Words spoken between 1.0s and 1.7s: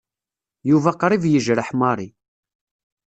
qrib yejreḥ